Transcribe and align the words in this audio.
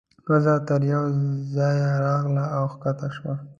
ښځه 0.25 0.55
تر 0.67 0.81
یوه 0.93 1.09
ځایه 1.55 1.89
راغله 2.05 2.45
او 2.57 2.65
کښته 2.81 3.07
شوه. 3.15 3.33